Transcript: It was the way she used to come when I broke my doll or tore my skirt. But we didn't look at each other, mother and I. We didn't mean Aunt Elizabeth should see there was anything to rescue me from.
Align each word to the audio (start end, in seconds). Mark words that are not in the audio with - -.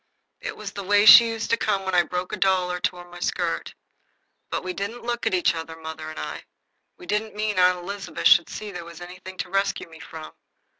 It 0.39 0.57
was 0.57 0.71
the 0.71 0.81
way 0.83 1.05
she 1.05 1.27
used 1.29 1.51
to 1.51 1.57
come 1.57 1.85
when 1.85 1.93
I 1.93 2.01
broke 2.01 2.31
my 2.31 2.39
doll 2.39 2.71
or 2.71 2.79
tore 2.79 3.05
my 3.07 3.19
skirt. 3.19 3.75
But 4.49 4.63
we 4.63 4.73
didn't 4.73 5.03
look 5.03 5.27
at 5.27 5.33
each 5.35 5.53
other, 5.53 5.75
mother 5.75 6.09
and 6.09 6.17
I. 6.17 6.45
We 6.97 7.05
didn't 7.05 7.35
mean 7.35 7.59
Aunt 7.59 7.77
Elizabeth 7.77 8.25
should 8.27 8.49
see 8.49 8.71
there 8.71 8.83
was 8.83 8.99
anything 8.99 9.37
to 9.37 9.51
rescue 9.51 9.87
me 9.87 9.99
from. 9.99 10.31